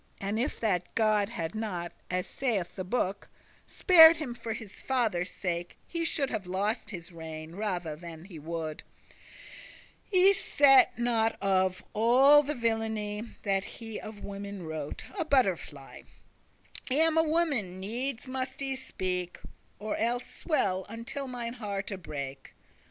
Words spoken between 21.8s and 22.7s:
break.